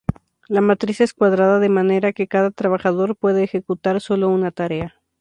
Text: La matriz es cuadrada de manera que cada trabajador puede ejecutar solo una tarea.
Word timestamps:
La 0.47 0.61
matriz 0.61 0.99
es 0.99 1.13
cuadrada 1.13 1.59
de 1.59 1.69
manera 1.69 2.11
que 2.11 2.27
cada 2.27 2.49
trabajador 2.49 3.15
puede 3.15 3.43
ejecutar 3.43 4.01
solo 4.01 4.29
una 4.29 4.49
tarea. 4.49 4.95